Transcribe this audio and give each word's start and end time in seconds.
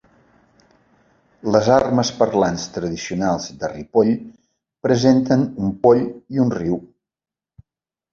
Les 1.55 1.67
armes 1.73 2.09
parlants 2.21 2.63
tradicionals 2.77 3.45
de 3.63 3.69
Ripoll 3.73 4.09
presenten 4.87 5.45
un 5.67 5.77
poll 5.85 6.03
i 6.37 6.43
un 6.45 6.51
riu. 6.57 6.81